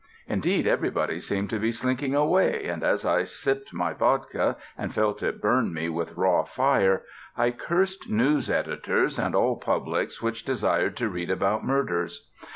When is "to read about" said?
10.97-11.63